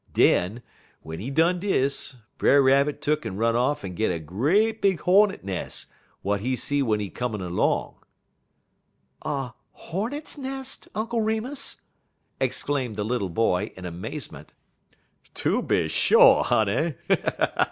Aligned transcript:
Den, 0.13 0.63
w'en 1.03 1.19
he 1.19 1.29
done 1.29 1.59
dis, 1.59 2.15
Brer 2.39 2.63
Rabbit 2.63 3.03
tuck'n 3.03 3.37
run 3.37 3.55
off 3.55 3.85
en 3.85 3.93
git 3.93 4.11
a 4.11 4.17
great 4.17 4.81
big 4.81 4.99
hornet 5.01 5.43
nes' 5.43 5.85
w'at 6.23 6.39
he 6.41 6.55
see 6.55 6.79
w'en 6.79 6.99
he 6.99 7.11
comin' 7.11 7.55
long" 7.55 8.01
"A 9.21 9.53
hornet's 9.73 10.39
nest, 10.39 10.87
Uncle 10.95 11.21
Remus?" 11.21 11.81
exclaimed 12.39 12.95
the 12.95 13.05
little 13.05 13.29
boy, 13.29 13.71
in 13.77 13.85
amazement. 13.85 14.53
"Tooby 15.35 15.87
sho', 15.87 16.41
honey. 16.41 16.95